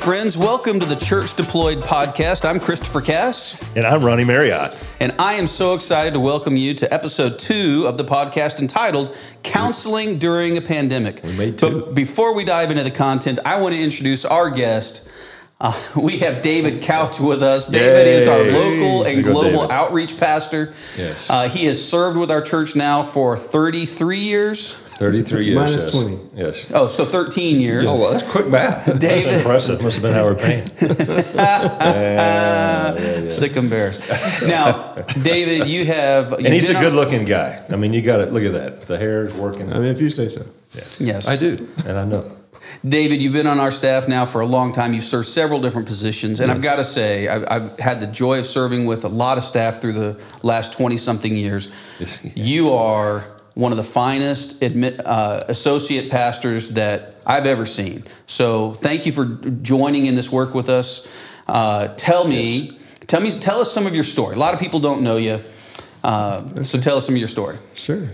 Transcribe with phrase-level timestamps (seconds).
[0.00, 0.34] friends.
[0.36, 2.48] Welcome to the Church Deployed podcast.
[2.48, 3.60] I'm Christopher Cass.
[3.76, 4.82] And I'm Ronnie Marriott.
[4.98, 9.14] And I am so excited to welcome you to episode two of the podcast entitled
[9.42, 11.22] Counseling During a Pandemic.
[11.22, 11.80] We made two.
[11.80, 15.06] But before we dive into the content, I want to introduce our guest.
[15.60, 17.66] Uh, we have David Couch with us.
[17.66, 18.14] David Yay.
[18.16, 19.70] is our local and global David.
[19.70, 20.72] outreach pastor.
[20.96, 21.28] Yes.
[21.28, 24.74] Uh, he has served with our church now for 33 years.
[25.00, 25.56] 33 years.
[25.56, 25.90] Minus yes.
[25.90, 26.20] 20.
[26.34, 26.72] Yes.
[26.74, 27.86] Oh, so 13 years.
[27.88, 28.84] Oh, well, that's quick math.
[28.86, 29.32] That's David.
[29.32, 29.82] impressive.
[29.82, 30.70] Must have been Howard Payne.
[30.80, 33.28] yeah, yeah, yeah.
[33.30, 34.02] Sick embarrassed.
[34.46, 34.92] Now,
[35.22, 36.34] David, you have.
[36.34, 37.64] And he's a good looking guy.
[37.70, 38.82] I mean, you got to look at that.
[38.82, 39.72] The hair is working.
[39.72, 40.44] I mean, if you say so.
[40.74, 40.84] Yeah.
[40.98, 41.26] Yes.
[41.26, 41.66] I do.
[41.86, 42.36] And I know.
[42.86, 44.92] David, you've been on our staff now for a long time.
[44.92, 46.40] You've served several different positions.
[46.40, 49.38] And I've got to say, I've, I've had the joy of serving with a lot
[49.38, 51.68] of staff through the last 20 something years.
[51.98, 52.36] Yes, yes.
[52.36, 58.04] You are one of the finest admit, uh, associate pastors that I've ever seen.
[58.26, 59.24] So thank you for
[59.62, 61.06] joining in this work with us.
[61.48, 62.72] Uh, tell me, Yes.
[63.06, 64.36] tell me, tell us some of your story.
[64.36, 65.40] A lot of people don't know you.
[66.02, 67.56] Uh, so tell us some of your story.
[67.74, 68.08] Sure.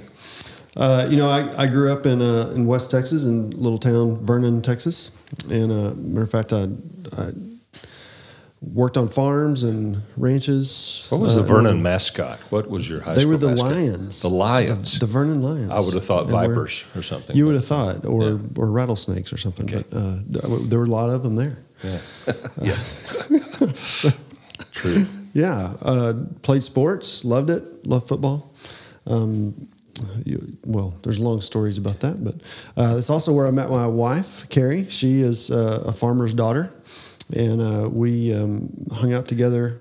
[0.77, 4.25] Uh, you know, I, I grew up in uh, in West Texas, in little town,
[4.27, 5.11] Vernon, Texas.
[5.51, 6.69] And uh, matter of fact, I,
[7.17, 7.31] I
[8.61, 11.07] worked on farms and ranches.
[11.11, 12.39] What was Uh, the Vernon mascot?
[12.51, 13.73] What was your high They school They were the mascot?
[13.73, 14.23] Lions.
[14.23, 14.93] The Lions.
[14.95, 15.71] The, the Vernon Lions.
[15.71, 17.37] I would have thought And vipers or something.
[17.37, 18.39] You would have thought, or Yeah.
[18.57, 19.67] or rattlesnakes or something.
[19.67, 19.85] Okay.
[19.91, 20.17] But uh,
[20.69, 21.59] there were a lot of them there.
[21.85, 21.99] Yeah.
[22.63, 22.77] yeah.
[24.73, 25.07] True.
[25.37, 28.55] Yeah, uh, played sports, loved it, loved football.
[29.07, 29.69] Um,
[30.25, 32.37] you, well, there's long stories about that, but
[32.75, 34.89] uh, that's also where I met my wife, Carrie.
[34.89, 36.73] She is uh, a farmer's daughter,
[37.35, 39.81] and uh, we um, hung out together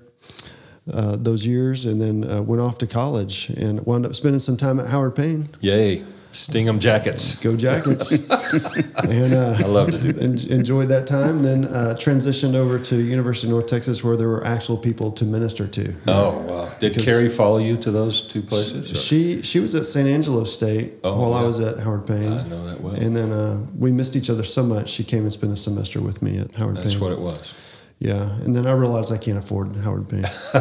[0.92, 4.56] uh, those years, and then uh, went off to college and wound up spending some
[4.56, 5.48] time at Howard Payne.
[5.60, 6.04] Yay.
[6.36, 7.36] Stingham jackets.
[7.40, 8.10] Go Jackets!
[8.12, 10.22] and uh, I love to do that.
[10.46, 11.42] en- enjoyed that time.
[11.42, 15.24] Then uh, transitioned over to University of North Texas, where there were actual people to
[15.24, 15.94] minister to.
[16.06, 16.68] Oh, wow.
[16.78, 18.92] Did Because- Carrie follow you to those two places?
[18.92, 20.06] or- She she was at St.
[20.08, 22.32] Angelo State Oh, while I was at Howard Payne.
[22.32, 22.94] I know that well.
[22.94, 24.90] And then uh, we missed each other so much.
[24.90, 27.00] She came and spent a semester with me at Howard That's Payne.
[27.00, 27.54] That's what it was.
[27.98, 30.24] Yeah, and then I realized I can't afford Howard Payne.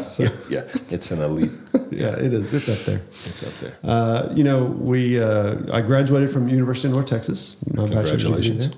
[0.00, 0.62] so Yeah.
[0.90, 1.50] It's an elite.
[1.90, 2.54] yeah, it is.
[2.54, 3.02] It's up there.
[3.08, 3.76] It's up there.
[3.84, 8.42] Uh, you know, we uh, I graduated from University of North Texas, my bachelor's degree
[8.42, 8.70] Congratulations.
[8.70, 8.76] there,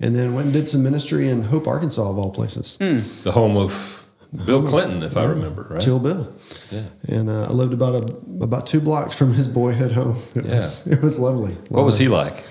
[0.00, 2.76] and then went and did some ministry in Hope, Arkansas, of all places.
[2.78, 4.06] The home of
[4.46, 5.80] Bill Clinton, if I remember, right?
[5.80, 6.32] Till Bill.
[6.70, 6.82] Yeah.
[7.08, 10.16] And uh, I lived about a about two blocks from his boyhood home.
[10.34, 11.54] It was it was lovely.
[11.68, 12.44] What was he like?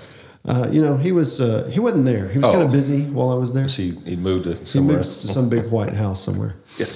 [0.44, 2.28] Uh, you know, he was uh, he wasn't there.
[2.28, 2.52] He was Oh.
[2.52, 3.64] kind of busy while I was there.
[3.64, 6.86] Was he he moved to He moved to some big white house somewhere Yeah.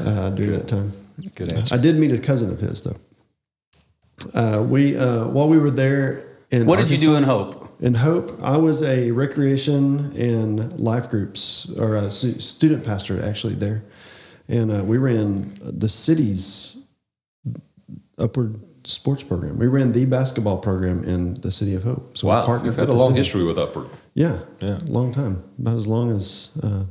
[0.00, 0.92] uh, during that time.
[1.34, 1.74] Good answer.
[1.74, 2.96] I did meet a cousin of his though.
[4.34, 7.68] Uh, we uh, while we were there in What did you do in Hope?
[7.80, 8.32] in Hope?
[8.42, 13.82] I was a recreation and life groups or a student pastor actually there,
[14.48, 16.76] and uh, we ran the city's
[18.18, 19.58] upward sports program.
[19.58, 22.16] We ran the basketball program in the city of Hope.
[22.16, 23.18] So we wow, partnered you've had a long city.
[23.20, 23.88] history with Upward.
[24.14, 24.78] Yeah, Yeah.
[24.86, 26.50] long time, about as long as.
[26.62, 26.84] Uh,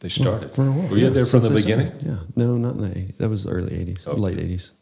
[0.00, 0.50] They started.
[0.50, 0.88] for a while.
[0.90, 1.86] Were you yeah, there from the beginning?
[1.88, 2.06] started.
[2.06, 3.16] Yeah, no, not in the 80s.
[3.18, 4.20] That was the early '80s, Okay.
[4.20, 4.72] late '80s.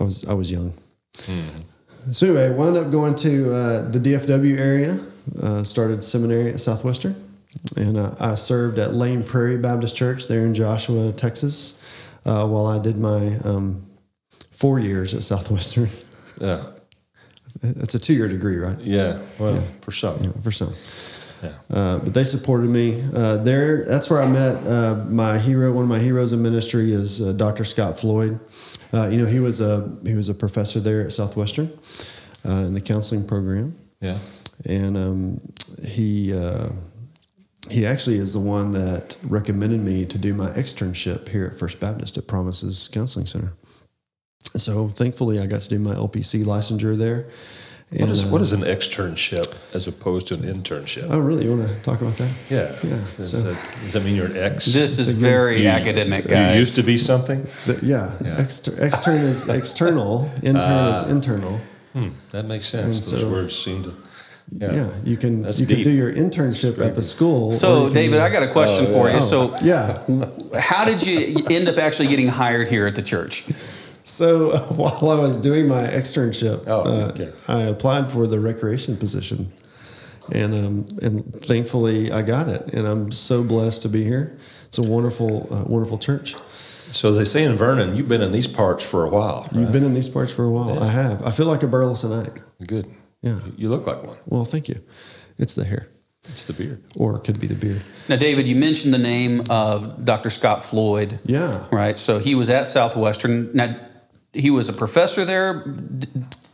[0.00, 0.72] I was I was young.
[1.26, 2.12] Hmm.
[2.12, 4.98] So anyway, wound up going to uh, the DFW area.
[5.42, 7.14] Uh, started seminary at Southwestern,
[7.76, 11.74] and uh, I served at Lane Prairie Baptist Church there in Joshua, Texas,
[12.24, 13.84] uh, while I did my um,
[14.58, 15.88] four years at Southwestern.
[16.40, 16.64] Yeah.
[17.62, 18.78] That's a two-year degree, right?
[18.80, 19.18] Yeah.
[19.38, 20.32] Well, for some.
[20.40, 20.74] For some.
[21.42, 21.52] Yeah.
[21.70, 23.84] Uh, but they supported me uh, there.
[23.84, 25.72] That's where I met uh, my hero.
[25.72, 27.64] One of my heroes in ministry is uh, Dr.
[27.64, 28.38] Scott Floyd.
[28.92, 31.70] Uh, you know, he was a he was a professor there at Southwestern
[32.48, 34.18] uh, in the counseling program, Yeah.
[34.64, 35.40] and um,
[35.86, 36.68] he uh,
[37.70, 41.80] he actually is the one that recommended me to do my externship here at First
[41.80, 43.52] Baptist at Promises Counseling Center.
[44.54, 47.26] So thankfully, I got to do my LPC licensure there.
[47.90, 51.06] What And, is uh, what is an externship as opposed to an internship?
[51.08, 51.44] Oh, really?
[51.44, 52.30] You want to talk about that?
[52.50, 52.74] Yeah.
[52.82, 54.66] Yeah, Is- is so- that- does that mean you're an ex?
[54.66, 57.46] This is good- very You- academic, You used to be something.
[57.66, 58.36] The- yeah, Yeah.
[58.38, 61.60] Exter- extern is external, intern is internal.
[61.94, 62.84] Hmm, that makes sense.
[63.10, 63.94] And Those so- words seem to.
[64.58, 64.88] Yeah, Yeah.
[65.04, 67.52] you can That's you can do your internship at the school.
[67.52, 69.14] So, David, do- I got a question Oh, for yeah.
[69.16, 69.22] you.
[69.22, 69.98] Oh, So, yeah.
[70.58, 73.44] how did you end up actually getting hired here at the church?
[74.08, 77.30] So uh, while I was doing my externship, Oh, uh, okay.
[77.46, 79.52] I applied for the recreation position,
[80.32, 84.38] and um, and thankfully I got it, and I'm so blessed to be here.
[84.66, 86.36] It's a wonderful, uh, wonderful church.
[86.90, 89.42] So as they say in Vernon, you've been in these parts for a while.
[89.52, 89.60] Right?
[89.60, 90.82] You've been in these parts for a while.
[90.82, 91.22] I have.
[91.26, 92.40] I feel like a Burlesonite.
[92.66, 92.86] good.
[93.22, 93.40] Yeah.
[93.56, 94.16] You look like one.
[94.26, 94.80] Well, thank you.
[95.38, 95.88] It's the hair.
[96.24, 96.78] It's the beer.
[96.96, 97.80] or it could be the beer.
[98.08, 100.30] Now, David, you mentioned the name of Dr.
[100.30, 101.18] Scott Floyd.
[101.24, 101.64] Yeah.
[101.70, 101.98] Right.
[101.98, 103.50] So he was at Southwestern.
[103.54, 103.76] Now,
[104.32, 105.64] he was a professor there.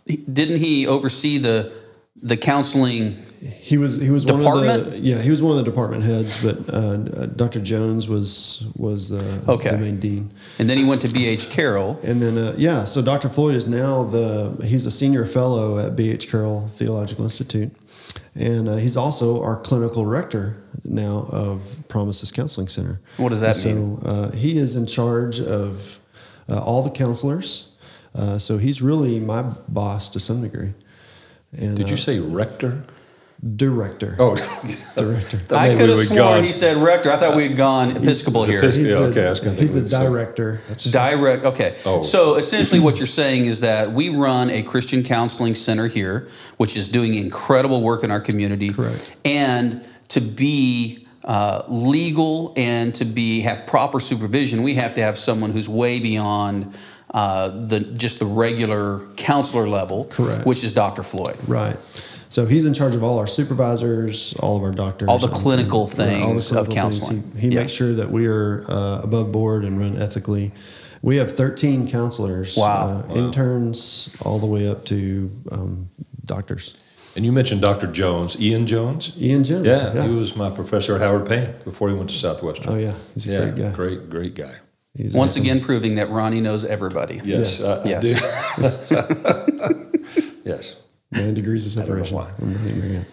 [0.07, 1.73] D- Didn't he oversee the
[2.23, 3.17] the counseling?
[3.61, 6.43] He was he was one of the yeah he was one of the department heads,
[6.43, 7.61] but uh, Dr.
[7.61, 9.71] Jones was was the, Okay.
[9.71, 10.31] the main dean.
[10.59, 11.51] And then he went to B.H.
[11.51, 12.01] Carroll.
[12.03, 13.29] And then, uh, yeah, so Dr.
[13.29, 16.31] Floyd is now the, he's a senior fellow at B.H.
[16.31, 17.71] Carroll Theological Institute.
[18.35, 23.01] And uh, he's also our clinical rector now of Promises Counseling Center.
[23.19, 24.01] What does that mean?
[24.01, 26.04] so, Uh, he is in charge of uh,
[26.49, 27.71] all the counselors.
[28.15, 30.73] Uh, so he's really my boss to some degree.
[31.57, 32.85] And, Did you uh, say rector?
[33.57, 34.17] director?
[34.19, 34.37] Oh,
[34.97, 35.37] director.
[35.39, 37.13] Thought I could have sworn gone- he said rector.
[37.13, 38.59] I thought we had gone Episcopal he's here.
[38.61, 38.81] Episcopal.
[38.81, 40.61] He's Yeah, the, okay, I was gonna he's think the it was, uh, director.
[40.91, 41.45] Direct.
[41.45, 41.77] Okay.
[41.85, 42.03] Oh.
[42.03, 46.77] So essentially, what you're saying is that we run a Christian counseling center here, which
[46.77, 48.73] is doing incredible work in our community.
[48.73, 49.15] Correct.
[49.25, 55.19] And to be uh, legal and to be have proper supervision, we have to have
[55.19, 56.77] someone who's way beyond
[57.13, 60.05] uh, the just the regular counselor level.
[60.07, 60.47] Correct.
[60.47, 61.03] Which is Dr.
[61.03, 61.37] Floyd.
[61.49, 61.77] Right.
[62.29, 65.37] So he's in charge of all our supervisors, all of our doctors, All the and-
[65.37, 67.23] clinical right, all the things of counseling.
[67.23, 67.35] Things.
[67.41, 67.61] He, he Yeah.
[67.61, 70.51] makes sure that we are uh, above board and run ethically.
[71.01, 73.05] We have 13 counselors, Wow.
[73.09, 75.89] uh, interns, all the way up to um,
[76.25, 76.75] doctors.
[77.17, 77.87] And you mentioned Dr.
[77.87, 79.13] Jones, Ian Jones.
[79.21, 79.67] Ian Jones.
[79.67, 80.07] Yeah, yeah.
[80.09, 82.73] he was my professor at Howard Payne before he went to Southwestern.
[82.73, 83.73] oh yeah, he's a yeah, great guy.
[83.73, 84.55] great, great guy.
[84.97, 85.43] He's Once awesome.
[85.43, 87.21] again, proving that Ronnie knows everybody.
[87.25, 87.65] Yes, Yes.
[87.65, 88.89] I, I Yes.
[88.89, 90.31] do.
[90.45, 90.77] yes,
[91.13, 92.17] nine degrees of don't know separation.
[92.17, 93.05] why.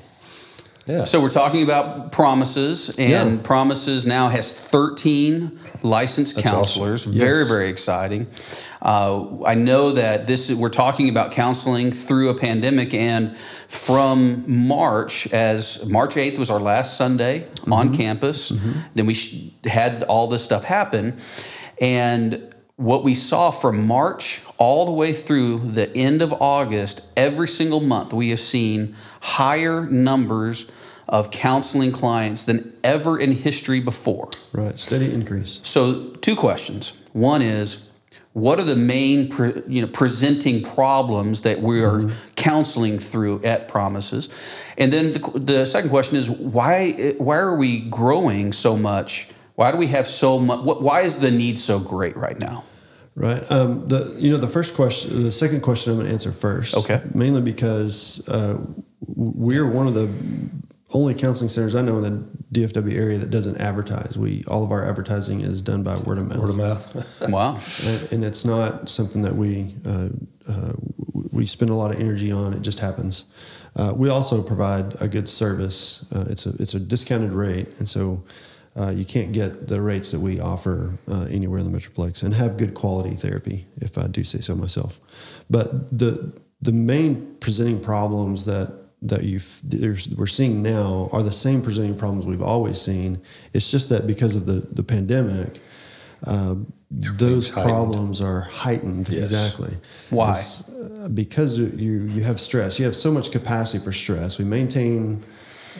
[0.92, 1.00] From Ronnie Marriott.
[1.00, 1.04] yeah.
[1.06, 3.38] So we're talking about promises, and Yeah.
[3.44, 5.52] promises now has 13
[5.84, 7.02] licensed That's counselors.
[7.02, 7.14] awesome.
[7.18, 7.48] Very, Yes.
[7.48, 8.28] very exciting.
[8.82, 13.36] Uh, I know that this is, we're talking about counseling through a pandemic, and
[13.68, 17.74] from March, as March 8th was our last Sunday Mm-hmm.
[17.74, 18.52] on campus,
[18.96, 21.14] then we had all this stuff happen,
[21.80, 22.40] and
[22.82, 27.80] what we saw from March all the way through the end of August, every single
[27.80, 30.70] month, we have seen higher numbers
[31.08, 34.30] of counseling clients than ever in history before.
[34.52, 35.60] Right, steady increase.
[35.64, 36.94] So, two questions.
[37.14, 37.90] One is,
[38.34, 42.30] what are the main pre, you know, presenting problems that we are mm-hmm.
[42.36, 44.30] counseling through at Promises?
[44.78, 49.28] And then the, the second question is, why, why are we growing so much?
[49.56, 50.62] Why do we have so much?
[50.62, 52.64] Why is the need so great right now?
[53.16, 53.44] Right.
[53.52, 56.78] Um, the you know the first question, the second question I'm going to answer first.
[56.78, 57.02] Okay.
[57.14, 58.58] Mainly because uh,
[59.06, 60.10] we're one of the
[60.94, 62.04] only counseling centers I know in
[62.52, 64.18] the DFW area that doesn't advertise.
[64.18, 66.40] We all of our advertising is done by word of mouth.
[66.40, 67.30] Word of mouth.
[67.30, 67.60] Wow.
[67.86, 70.10] and, and it's not something that we uh,
[70.50, 70.74] uh,
[71.32, 72.54] we spend a lot of energy on.
[72.54, 73.26] It just happens.
[73.76, 76.06] Uh, we also provide a good service.
[76.14, 78.24] Uh, it's a it's a discounted rate, and so
[78.80, 82.34] uh, you can't get the rates that we offer uh, anywhere in the metroplex, and
[82.34, 85.00] have good quality therapy, if I do say so myself.
[85.50, 86.32] But the
[86.62, 89.40] the main presenting problems that that you
[90.16, 93.20] we're seeing now are the same presenting problems we've always seen.
[93.54, 95.60] It's just that because of the the pandemic,
[96.26, 96.56] uh,
[96.92, 97.74] those heightened.
[97.74, 99.10] problems are heightened.
[99.10, 99.32] Yes.
[99.32, 99.76] Exactly.
[100.12, 100.34] Why?
[101.04, 102.80] Uh, because you you have stress.
[102.80, 104.38] You have so much capacity for stress.
[104.38, 105.24] We maintain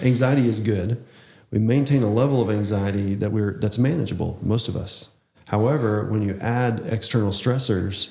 [0.04, 1.04] anxiety is good.
[1.52, 4.40] We maintain a level of anxiety that we're that's manageable.
[4.42, 5.10] Most of us.
[5.48, 8.10] However, when you add external stressors,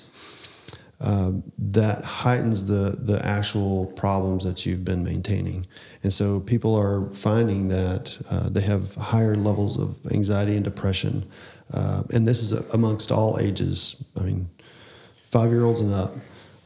[1.01, 5.67] um, that heightens the the actual problems that you've been maintaining,
[6.03, 11.25] and so people are finding that uh, they have higher levels of anxiety and depression,
[11.73, 14.05] uh, and this is amongst all ages.
[14.19, 14.51] I mean,
[15.23, 16.13] five year olds and up.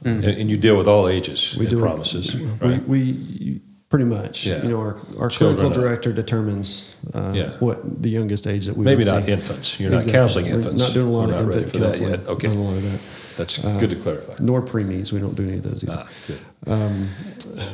[0.05, 2.89] and, and you deal with all ages We in do promises, We, right?
[2.89, 3.61] we
[3.95, 4.45] pretty much.
[4.45, 4.61] Yeah.
[4.63, 7.51] You know, our, our Children clinical director determines uh, Yeah.
[7.61, 9.31] what the youngest age that we Maybe not see.
[9.33, 9.79] infants.
[9.79, 10.19] You're not Exactly.
[10.19, 10.83] counseling We're infants.
[10.83, 12.27] Not doing a lot We're of not infant for that yet.
[12.27, 12.49] Okay.
[12.49, 13.01] Not a lot of that.
[13.37, 14.35] That's good to clarify.
[14.41, 15.13] Nor preemies.
[15.13, 16.05] We don't do any of those either.
[16.05, 17.09] Ah, good.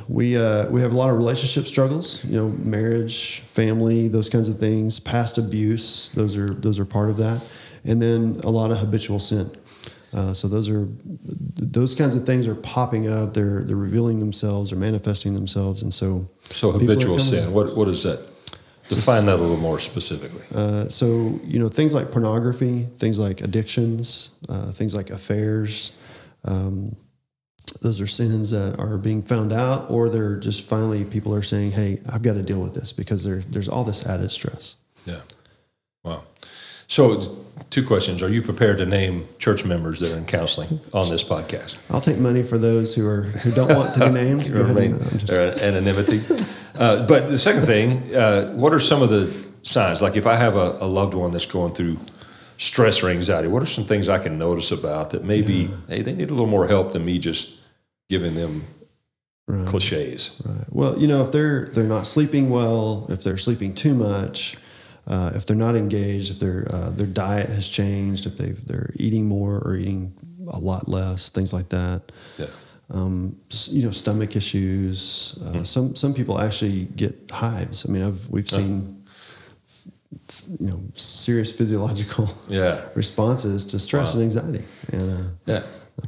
[0.08, 2.22] We uh, we have a lot of relationship struggles.
[2.24, 5.00] You know, marriage, family, those kinds of things.
[5.00, 6.10] Past abuse.
[6.14, 7.42] Those are those are part of that,
[7.84, 9.50] and then a lot of habitual sin.
[10.12, 10.88] Uh, so those are
[11.56, 13.32] those kinds of things are popping up.
[13.32, 14.70] They're they're revealing themselves.
[14.70, 17.52] They're manifesting themselves, and so So habitual sin.
[17.52, 18.20] What what is that?
[18.88, 20.42] Define that a little more specifically.
[20.52, 25.92] Uh, so you know things like pornography, things like addictions, uh, things like affairs.
[26.44, 26.96] Um,
[27.82, 31.70] those are sins that are being found out, or they're just finally people are saying,
[31.70, 34.74] "Hey, I've got to deal with this because there, there's all this added stress."
[35.06, 35.20] Yeah.
[36.02, 36.24] Wow.
[36.88, 37.39] So,
[37.70, 38.22] two questions.
[38.22, 41.78] Are you prepared to name church members that are in counseling on this podcast?
[41.88, 44.52] I'll take money for those who are who don't want to be named.
[44.52, 46.20] Go Remain and, uh, anonymity.
[46.78, 50.02] Uh, but the second thing, uh, what are some of the signs?
[50.02, 51.98] Like if I have a, a, loved one that's going through
[52.58, 55.76] stress or anxiety, what are some things I can notice about that maybe yeah.
[55.88, 57.60] hey they need a little more help than me just
[58.08, 58.64] giving them
[59.46, 59.66] right.
[59.66, 60.40] cliches?
[60.44, 60.64] Right.
[60.70, 64.56] Well, you know, if they're they're not sleeping well, if they're sleeping too much,
[65.10, 68.92] uh, if they're not engaged, if their uh, their diet has changed, if they they're
[68.94, 70.14] eating more or eating
[70.48, 72.12] a lot less, things like that.
[72.38, 72.46] Yeah.
[72.90, 73.36] Um,
[73.68, 75.36] you know, stomach issues.
[75.40, 75.64] Uh, mm-hmm.
[75.64, 77.84] Some some people actually get hives.
[77.88, 79.04] I mean, I've we've seen
[80.28, 82.80] f- you know serious physiological yeah.
[82.94, 84.20] responses to stress wow.
[84.20, 85.62] and anxiety, and uh, yeah,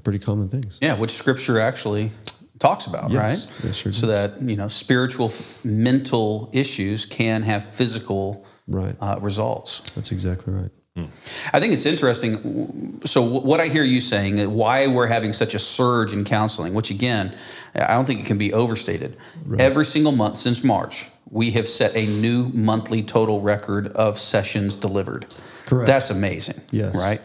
[0.04, 0.78] pretty common things.
[0.80, 2.12] Yeah, which Scripture actually
[2.61, 3.75] talks about, yes, right?
[3.75, 5.32] sure so that you know, spiritual,
[5.64, 9.81] mental issues can have physical right uh, results.
[9.95, 10.71] That's exactly right.
[10.97, 11.07] Hmm.
[11.54, 13.00] I think it's interesting.
[13.07, 16.75] So, what I hear you saying, uh, why we're having such a surge in counseling,
[16.75, 17.35] which again,
[17.75, 19.16] I don't think it can be overstated.
[19.47, 19.61] Right.
[19.61, 24.76] Every single month since March, we have set a new monthly total record of sessions
[24.76, 25.35] delivered.
[25.64, 25.87] Correct.
[25.87, 26.61] That's amazing.
[26.71, 26.95] Yes.
[26.95, 27.23] Right.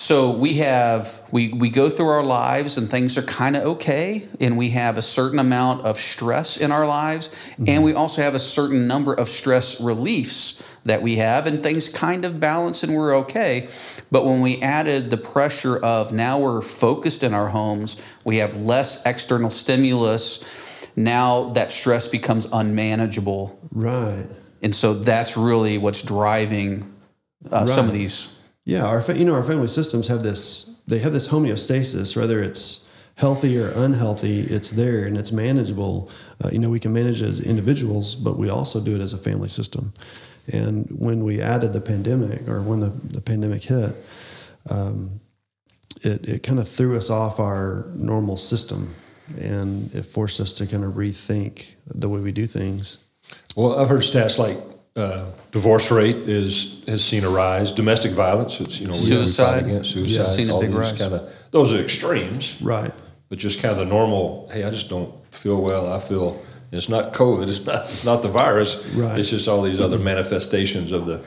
[0.00, 4.28] So we have we we go through our lives and things are kind of okay,
[4.40, 7.64] and we have a certain amount of stress in our lives, mm-hmm.
[7.66, 11.88] and we also have a certain number of stress reliefs that we have, and things
[11.88, 13.68] kind of balance and we're okay.
[14.12, 18.54] But when we added the pressure of now we're focused in our homes, we have
[18.54, 20.44] less external stimulus.
[20.94, 23.58] Now that stress becomes unmanageable.
[23.72, 24.26] Right.
[24.62, 26.94] And so that's really what's driving
[27.52, 27.68] uh, right.
[27.68, 28.28] some of these
[28.68, 32.86] yeah, our you know our family systems have this they have this homeostasis whether it's
[33.14, 36.10] healthy or unhealthy it's there and it's manageable.
[36.44, 39.18] Uh, you know we can manage as individuals but we also do it as a
[39.18, 39.90] family system.
[40.52, 43.96] And when we added the pandemic or when the, the pandemic hit
[44.68, 45.18] um,
[46.02, 48.94] it, it kind of threw us off our normal system
[49.40, 52.98] and it forced us to kind of rethink the way we do things.
[53.56, 54.58] Well i've heard stats like
[54.98, 57.72] uh, divorce rate is has seen a rise.
[57.72, 60.12] Domestic violence, it's you know suicide, against suicide.
[60.12, 60.36] Yes.
[60.36, 61.00] Seen a big rise.
[61.00, 62.92] Kind of those are extremes, right?
[63.28, 64.48] But just kind of the normal.
[64.52, 65.92] Hey, I just don't feel well.
[65.92, 67.48] I feel it's not COVID.
[67.48, 67.84] It's not.
[67.84, 68.84] It's not the virus.
[68.94, 69.18] Right.
[69.18, 71.22] It's just all these other manifestations of the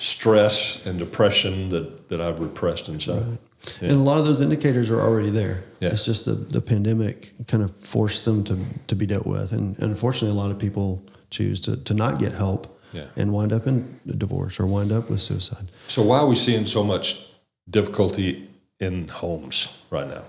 [0.00, 3.22] stress and depression that that I've repressed inside.
[3.22, 3.38] Right.
[3.80, 3.90] Yeah.
[3.90, 5.62] And a lot of those indicators are already there.
[5.80, 5.88] Yeah.
[5.88, 9.52] It's just the, the pandemic kind of forced them to, to be dealt with.
[9.52, 13.06] And, and unfortunately, a lot of people choose to, to not get help yeah.
[13.16, 15.70] and wind up in divorce or wind up with suicide.
[15.88, 17.26] So why are we seeing so much
[17.68, 18.48] difficulty
[18.80, 20.22] in homes right now?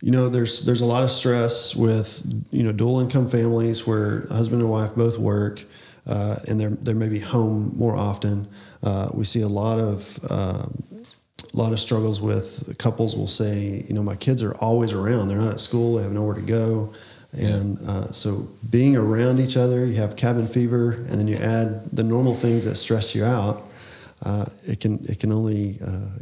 [0.00, 4.26] You know, there's there's a lot of stress with you know dual income families where
[4.28, 5.64] husband and wife both work,
[6.06, 8.48] uh, and they're they're maybe home more often.
[8.82, 10.84] Uh, we see a lot of um,
[11.52, 15.28] a lot of struggles with couples will say, you know, my kids are always around.
[15.28, 15.96] They're not at school.
[15.96, 16.92] They have nowhere to go.
[17.32, 21.90] And uh, so being around each other, you have cabin fever, and then you add
[21.90, 23.62] the normal things that stress you out.
[24.24, 26.18] Uh, it can it can only uh,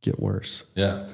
[0.00, 0.64] get worse.
[0.74, 1.08] Yeah,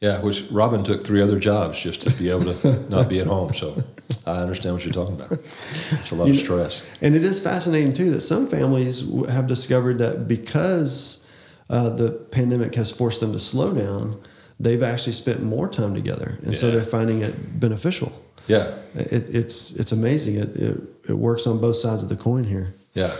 [0.00, 0.20] yeah.
[0.20, 3.52] Which Robin took three other jobs just to be able to not be at home.
[3.52, 3.82] So
[4.26, 5.32] I understand what you're talking about.
[5.32, 6.96] It's a lot you of stress.
[7.02, 11.24] and it is fascinating too that some families have discovered that because
[11.68, 14.20] uh, the pandemic has forced them to slow down,
[14.60, 16.52] they've actually spent more time together, and yeah.
[16.52, 18.12] so they're finding it beneficial.
[18.48, 20.36] Yeah, it, it's it's amazing.
[20.36, 22.74] It, it it works on both sides of the coin here.
[22.94, 23.14] Yeah.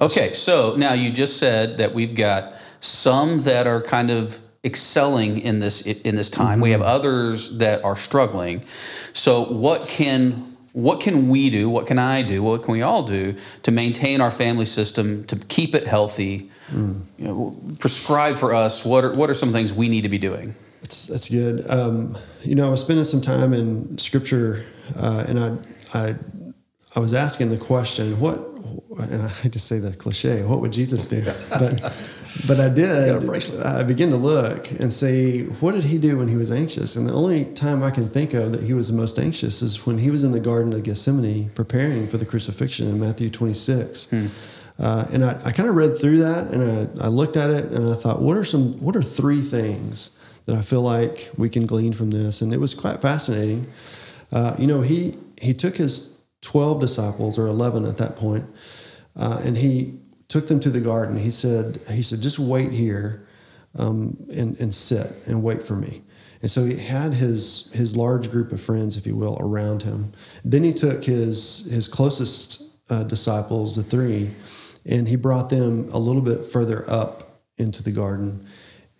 [0.00, 5.38] Okay, so now you just said that we've got some that are kind of excelling
[5.38, 6.54] in this in this time.
[6.54, 6.62] Mm-hmm.
[6.62, 8.64] We have others that are struggling.
[9.12, 11.70] So what can what can we do?
[11.70, 12.42] What can I do?
[12.42, 16.50] What can we all do to maintain our family system to keep it healthy?
[16.72, 17.02] Mm.
[17.18, 20.18] You know, prescribe for us what are what are some things we need to be
[20.18, 20.56] doing?
[20.94, 21.68] That's that's good.
[21.68, 24.64] Um, you know, I was spending some time in Scripture,
[24.96, 25.56] uh, and I,
[25.92, 26.14] I,
[26.94, 28.38] I was asking the question, what,
[29.00, 31.24] and I hate to say the cliche, what would Jesus do?
[31.50, 31.92] But,
[32.48, 33.28] but I did.
[33.64, 36.96] I began to look and say, what did he do when he was anxious?
[36.96, 39.86] And the only time I can think of that he was the most anxious is
[39.86, 44.06] when he was in the Garden of Gethsemane preparing for the crucifixion in Matthew 26.
[44.06, 44.26] Hmm.
[44.80, 47.66] Uh, and I, I kind of read through that and I, I looked at it
[47.66, 50.10] and I thought, what are some, what are three things
[50.46, 52.42] that I feel like we can glean from this.
[52.42, 53.66] And it was quite fascinating.
[54.32, 58.44] Uh, you know, he he took his twelve disciples or eleven at that point,
[59.16, 59.98] uh, and he
[60.28, 61.16] took them to the garden.
[61.16, 63.26] He said he said just wait here,
[63.78, 66.02] um, and and sit and wait for me.
[66.42, 70.12] And so he had his his large group of friends, if you will, around him.
[70.44, 74.30] Then he took his his closest uh, disciples, the three,
[74.84, 78.46] and he brought them a little bit further up into the garden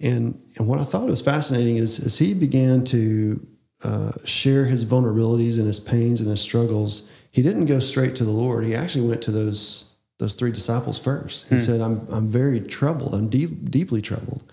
[0.04, 3.44] and, and what I thought was fascinating is as he began to
[3.82, 8.25] uh, share his vulnerabilities and his pains and his struggles, he didn't go straight to
[8.25, 8.64] the Lord.
[8.64, 11.49] He actually went to those those three disciples first.
[11.49, 13.14] He said, "I'm I'm very troubled.
[13.14, 14.44] I'm deep, deeply troubled."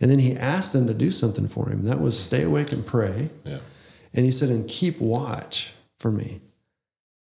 [0.00, 1.82] And then he asked them to do something for him.
[1.82, 3.28] That was stay awake and pray.
[3.44, 3.58] Yeah.
[4.14, 6.40] And he said, "And keep watch for me."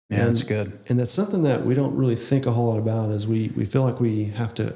[0.10, 0.80] Yeah, that's good.
[0.88, 3.12] And that's something that we don't really think a whole lot about.
[3.12, 4.76] Is we we feel like we have to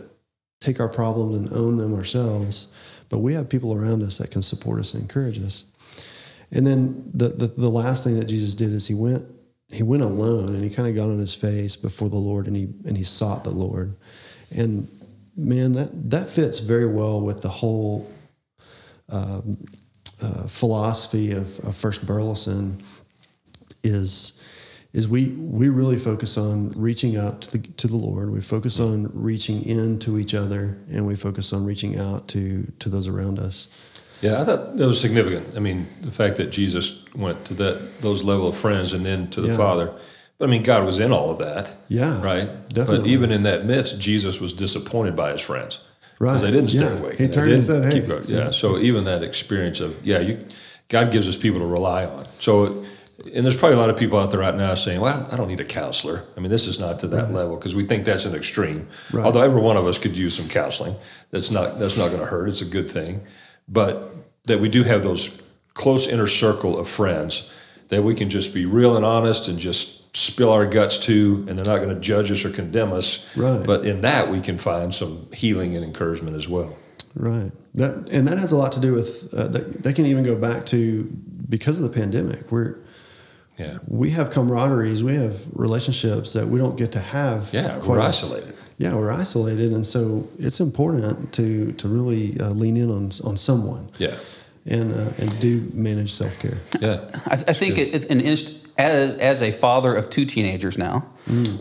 [0.59, 2.67] take our problems and own them ourselves,
[3.09, 5.65] but we have people around us that can support us and encourage us.
[6.51, 9.25] And then the the, the last thing that Jesus did is he went
[9.69, 12.55] he went alone and he kind of got on his face before the Lord and
[12.55, 13.95] he and he sought the Lord.
[14.55, 14.87] And
[15.35, 18.09] man, that that fits very well with the whole
[19.09, 19.57] um,
[20.21, 22.81] uh, philosophy of, of First Burleson.
[23.83, 24.33] Is
[24.95, 28.31] is we we really focus on reaching out to the to the Lord.
[28.31, 32.71] We focus on reaching in to each other, and we focus on reaching out to
[32.79, 33.67] to those around us.
[34.21, 35.45] Yeah, I thought that was significant.
[35.55, 39.27] I mean, the fact that Jesus went to that those level of friends and then
[39.31, 39.57] to the Yeah.
[39.57, 39.91] Father.
[40.37, 41.73] But I mean, God was in all of that.
[41.89, 42.47] Yeah, Right.
[42.69, 42.97] Definitely.
[42.99, 45.79] But even in that midst, Jesus was disappointed by his friends.
[46.19, 46.99] Right, Because they didn't stay yeah.
[46.99, 47.17] awake.
[47.17, 48.51] He turned and said, "Hey, keep going." yeah.
[48.51, 50.37] So even that experience of yeah, you,
[50.87, 52.25] God gives us people to rely on.
[52.39, 52.85] So.
[53.33, 55.47] And there's probably a lot of people out there right now saying, "Well, I don't
[55.47, 58.25] need a counselor." I mean, this is not to that level because we think that's
[58.25, 58.87] an extreme.
[59.11, 59.25] Right.
[59.25, 60.95] Although every one of us could use some counseling.
[61.31, 62.49] That's not that's not going to hurt.
[62.49, 63.21] It's a good thing.
[63.69, 64.13] But
[64.45, 65.41] that we do have those
[65.73, 67.49] close inner circle of friends
[67.89, 71.59] that we can just be real and honest and just spill our guts to, and
[71.59, 73.35] they're not going to judge us or condemn us.
[73.37, 73.63] Right.
[73.65, 76.75] But in that, we can find some healing and encouragement as well.
[77.15, 77.51] Right.
[77.75, 79.83] That and that has a lot to do with uh, that.
[79.83, 81.03] That can even go back to
[81.47, 82.51] because of the pandemic.
[82.51, 82.77] We're
[83.57, 83.77] Yeah.
[83.87, 87.49] we have camaraderies, we have relationships that we don't get to have.
[87.53, 88.53] Yeah, quite we're as- isolated.
[88.77, 93.37] Yeah, we're isolated, and so it's important to to really uh, lean in on on
[93.37, 93.87] someone.
[93.99, 94.15] Yeah.
[94.67, 96.57] and uh, and do manage self care.
[96.81, 96.99] Yeah.
[97.27, 101.05] I, I think it, it's an inst- as as a father of two teenagers now,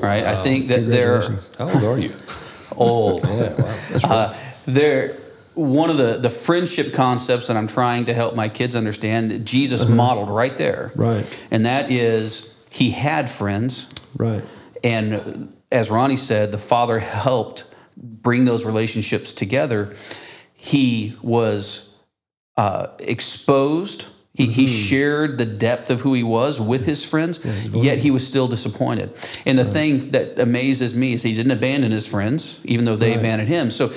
[0.00, 0.24] right?
[0.24, 1.22] I think that they're
[1.59, 2.11] How old are you?
[2.76, 3.24] old.
[3.24, 3.33] Yeah.
[3.33, 3.76] Wow.
[3.90, 4.11] That's right.
[4.11, 4.35] Uh,
[4.66, 5.14] they're
[5.54, 9.46] one of the the friendship concepts that I'm trying to help my kids understand.
[9.46, 11.46] Jesus modeled right there, Right.
[11.50, 13.86] And that is he had friends,
[14.16, 14.42] Right.
[14.82, 17.64] and as Ronnie said, the father helped
[17.96, 19.94] bring those relationships together.
[20.54, 21.94] He was
[22.56, 24.06] uh, exposed.
[24.37, 27.38] He, he shared the depth of who he was with his friends,
[27.73, 29.12] yet he was still disappointed.
[29.47, 33.11] And the thing that amazes me is he didn't abandon his friends, even though they
[33.11, 33.20] Right.
[33.20, 33.70] abandoned him.
[33.70, 33.92] So,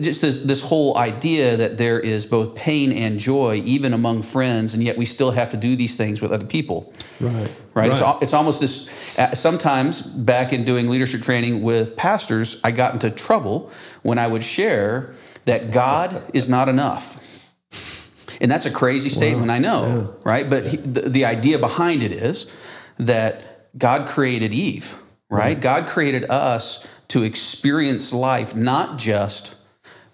[0.00, 4.74] just this, this whole idea that there is both pain and joy, even among friends,
[4.74, 7.50] and yet we still have to do these things with other people Right.
[7.72, 7.90] right?
[7.90, 9.18] It's, it's almost this.
[9.18, 13.70] Uh, sometimes back in doing leadership training with pastors, I got into trouble
[14.02, 15.14] when I would share
[15.46, 17.24] that God is not enough.
[18.40, 20.48] And that's a crazy statement, I know, right?
[20.48, 22.46] But he, the, the idea behind it is
[22.98, 24.96] that God created Eve,
[25.30, 25.60] right?
[25.60, 29.54] God created us to experience life not just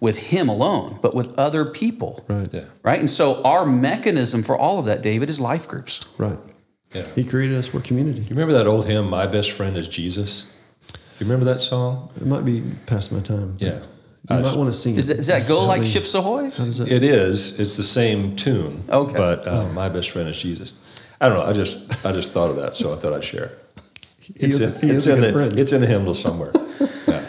[0.00, 2.48] with Him alone, but with other people, Right.
[2.52, 2.64] Yeah.
[2.82, 3.00] right?
[3.00, 6.06] And so our mechanism for all of that, David, is life groups.
[6.18, 6.38] Right.
[6.94, 7.06] Yeah.
[7.14, 8.20] He created us for community.
[8.20, 10.52] You remember that old hymn, "My Best Friend Is Jesus"?
[11.18, 12.10] You remember that song?
[12.16, 13.56] It might be past my time.
[13.58, 13.80] Yeah.
[14.30, 15.14] You I might want to sing Does it.
[15.14, 15.86] that, does that go Help like me.
[15.86, 16.48] ships ahoy?
[16.50, 16.90] How does it?
[16.90, 17.60] It is.
[17.60, 18.82] It's the same tune.
[18.88, 19.14] Okay.
[19.16, 20.74] But uh, my best friend is Jesus.
[21.20, 21.44] I don't know.
[21.44, 23.52] I just I just thought of that, so I thought I'd share.
[24.20, 25.58] he It's is, in, he it's is a in the friend.
[25.58, 26.52] it's in the hymnal somewhere.
[27.06, 27.24] Yeah.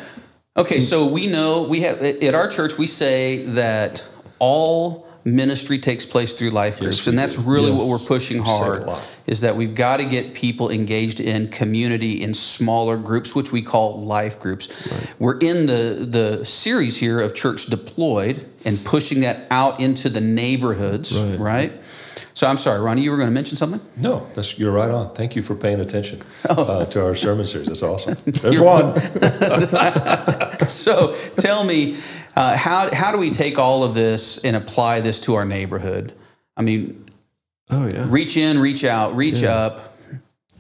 [0.58, 4.08] Okay, so we know we have at our church we say that
[4.40, 7.42] all ministry takes place through life groups, we and that's do.
[7.42, 9.04] really what we're pushing We say it a hard.
[9.26, 13.62] Is that we've got to get people engaged in community in smaller groups, which we
[13.64, 14.70] call life groups.
[15.20, 20.22] We're in the the series here of church deployed and pushing that out into the
[20.22, 21.40] neighborhoods, Right.
[21.40, 21.74] right?
[22.36, 23.80] So I'm sorry, Ronnie, you were going to mention something.
[23.96, 25.14] No, that's you're right on.
[25.16, 26.64] Thank you for paying attention Oh.
[26.64, 27.68] uh, to our sermon series.
[27.68, 28.18] That's awesome.
[28.26, 28.94] There's one.
[30.68, 31.98] so tell me,
[32.36, 36.14] uh, how, how do we take all of this and apply this to our neighborhood?
[36.58, 37.06] I mean,
[37.72, 38.08] oh yeah.
[38.10, 39.56] reach in, reach out, reach Yeah.
[39.56, 39.92] up.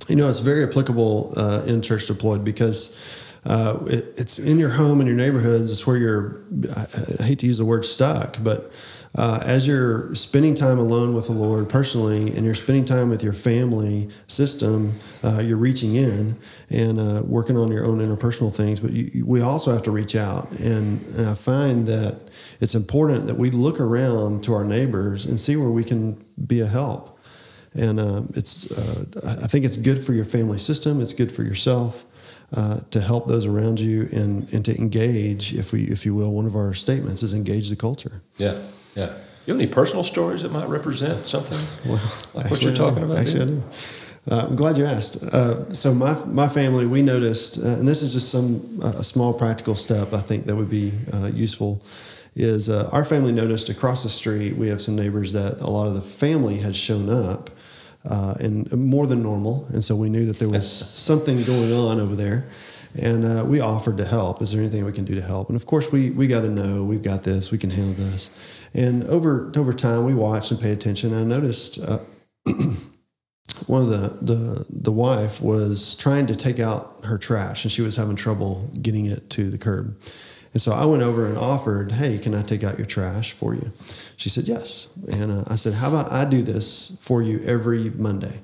[0.08, 2.96] You know, it's very applicable uh, in church deployed because
[3.46, 5.72] uh, it, it's in your home and your neighborhoods.
[5.72, 6.42] It's where you're.
[6.76, 6.86] I,
[7.20, 8.72] I hate to use the word stuck, but
[9.15, 13.23] uh, as you're spending time alone with the Lord personally, and you're spending time with
[13.23, 16.38] your family system, uh, you're reaching in
[16.69, 18.80] and uh, working on your own interpersonal things.
[18.80, 22.19] But you, we also have to reach out, and, and I find that
[22.60, 26.60] it's important that we look around to our neighbors and see where we can be
[26.62, 27.15] a help
[27.75, 29.06] and uh, it's uh,
[29.43, 31.01] I think it's good for your family system.
[31.01, 32.06] It's good for yourself
[32.54, 36.32] uh, to help those around you and and to engage, if we if you will.
[36.32, 38.21] One of our statements is engage the culture.
[38.38, 38.58] Yeah,
[38.96, 39.14] yeah.
[39.46, 41.58] You have any personal stories that might represent something
[42.34, 43.18] like what you're talking about?
[43.20, 43.64] Actually, I do.
[44.30, 45.22] Uh, I'm glad you asked.
[45.22, 49.04] Uh, so my my family, we noticed, uh, and this is just some uh, a
[49.04, 51.82] small practical step I think that would be uh, useful.
[52.36, 55.88] Is uh, our family noticed across the street we have some neighbors that a lot
[55.88, 57.52] of the family had shown up,
[58.04, 62.16] and more than normal, and so we knew that there was something going on over
[62.16, 62.46] there,
[62.98, 64.42] and we offered to help.
[64.42, 65.50] Is there anything we can do to help?
[65.50, 68.32] And of course we we got to know we've got this, we can handle this,
[68.76, 71.14] and over over time we watched and paid attention.
[71.14, 71.80] And I noticed
[73.68, 77.82] one of the, the the wife was trying to take out her trash and she
[77.82, 80.00] was having trouble getting it to the curb.
[80.52, 83.56] And so i went over and offered hey can i take out your trash for
[83.56, 83.72] you?
[84.18, 84.90] She said yes.
[85.10, 88.42] And uh, i said how about i do this for you every monday?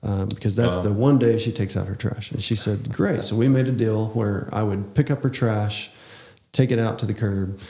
[0.00, 0.82] Um, because that's wow.
[0.82, 2.30] the one day she takes out her trash.
[2.30, 3.24] And she said great.
[3.24, 5.90] So we made a deal where i would pick up her trash
[6.52, 7.60] take it out to the curb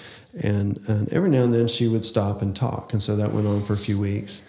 [0.43, 3.47] and, and every now and then she would stop and talk and so that went
[3.47, 4.43] on for a few weeks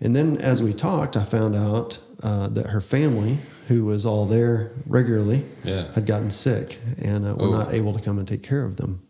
[0.00, 4.26] and then as we talked, I found out uh, that her family, who was all
[4.26, 5.90] there regularly, yeah.
[5.94, 9.02] had gotten sick and uh, were not able to come and take care of them.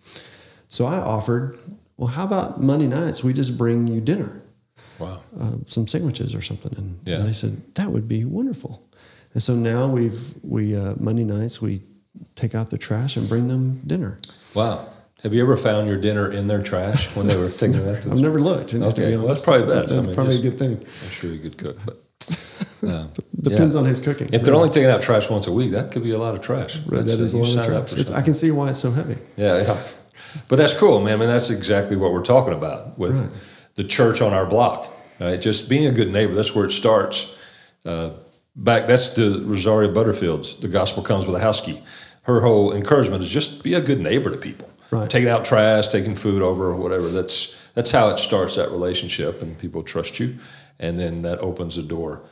[0.68, 1.58] So I offered,
[1.96, 4.42] well, how about Monday nights we just bring you dinner?
[4.98, 5.22] Wow.
[5.38, 6.72] Uh, some sandwiches or something.
[6.76, 7.16] And, yeah.
[7.16, 8.82] and, they said, that would be wonderful.
[9.34, 11.82] And so now we've, we, uh, Monday nights, we
[12.34, 14.18] take out the trash and bring them dinner.
[14.54, 14.88] Wow.
[15.26, 18.12] Have you ever found your dinner in their trash when they were taking it out?
[18.12, 18.72] I've never looked.
[18.72, 19.88] Okay, well, that's probably best.
[19.88, 20.76] That's I mean, probably just, a good thing.
[20.76, 23.08] I'm sure he could cook, but uh,
[23.42, 23.80] depends yeah.
[23.80, 24.32] on his cooking.
[24.32, 26.42] If they're only taking out trash once a week, that could be a lot of
[26.42, 26.78] trash.
[26.86, 28.10] Right, that is a lot of trash.
[28.12, 29.16] I can see why it's so heavy.
[29.36, 29.82] Yeah, yeah.
[30.48, 31.14] But that's cool, man.
[31.14, 33.30] I mean, that's exactly what we're talking about with right.
[33.74, 34.92] the church on our block.
[35.18, 35.40] Right?
[35.40, 36.36] Just being a good neighbor.
[36.36, 37.36] That's where it starts.
[37.84, 38.10] Uh,
[38.54, 40.60] back, that's the Rosaria Butterfields.
[40.60, 41.82] The gospel comes with a house key.
[42.22, 45.08] Her whole encouragement is just be a good neighbor to people right.
[45.08, 47.08] taking out trash, taking food over, or whatever.
[47.08, 50.36] That's that's how it starts that relationship, and people trust you,
[50.78, 52.22] and then that opens the door.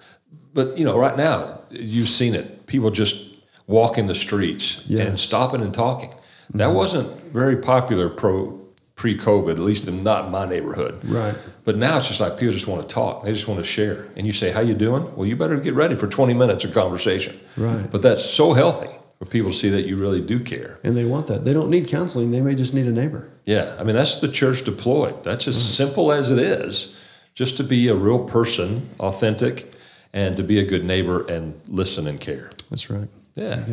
[0.52, 2.66] But you know, right now you've seen it.
[2.66, 3.34] People just
[3.66, 5.08] walking the streets yes.
[5.08, 6.10] and stopping and talking.
[6.10, 6.58] Mm-hmm.
[6.58, 8.60] That wasn't very popular pro
[8.96, 11.04] pre-COVID, at least in not in my neighborhood.
[11.04, 11.34] Right.
[11.64, 13.24] But now it's just like people just want to talk.
[13.24, 14.06] They just want to share.
[14.16, 16.72] And you say, "How you doing?" Well, you better get ready for 20 minutes of
[16.72, 17.38] conversation.
[17.56, 17.86] Right.
[17.90, 20.78] But that's so healthy for people to see that you really do care.
[20.82, 21.44] And they want that.
[21.44, 22.30] They don't need counseling.
[22.30, 23.30] They may just need a neighbor.
[23.44, 23.74] Yeah.
[23.78, 25.22] I mean, that's the church deployed.
[25.24, 25.62] That's as right.
[25.62, 26.96] simple as it is,
[27.34, 29.72] just to be a real person, authentic,
[30.12, 32.50] and to be a good neighbor and listen and care.
[32.70, 33.08] That's right.
[33.34, 33.64] Yeah.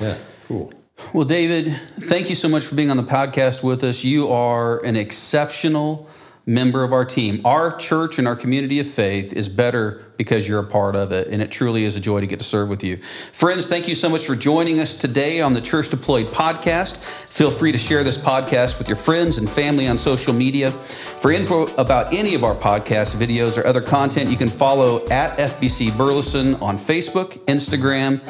[0.00, 0.16] Yeah.
[0.44, 0.72] Cool.
[1.12, 4.02] Well, David, thank you so much for being on the podcast with us.
[4.02, 6.08] You are an exceptional
[6.46, 7.40] member of our team.
[7.44, 11.28] Our church and our community of faith is better because you're a part of it,
[11.28, 12.96] and it truly is a joy to get to serve with you.
[13.32, 16.98] Friends, thank you so much for joining us today on the Church Deployed podcast.
[16.98, 20.70] Feel free to share this podcast with your friends and family on social media.
[20.70, 25.36] For info about any of our podcast videos or other content, you can follow at
[25.38, 28.20] FBC Burleson on Facebook, Instagram,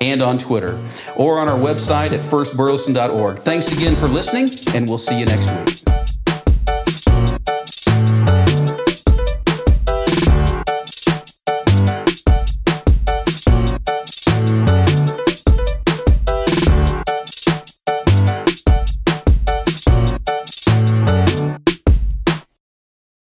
[0.00, 0.82] and on Twitter,
[1.16, 3.38] or on our website at firstburleson.org.
[3.38, 5.85] Thanks again for listening, and we'll see you next week.